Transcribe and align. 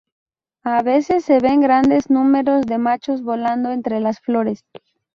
A 0.63 0.81
veces 0.81 1.23
se 1.25 1.37
ven 1.37 1.61
grandes 1.61 2.09
números 2.09 2.65
de 2.65 2.79
machos 2.79 3.21
volando 3.21 3.69
entre 3.69 3.99
las 3.99 4.19
flores. 4.19 4.65